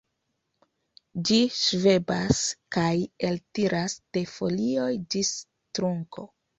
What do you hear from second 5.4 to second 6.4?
trunko.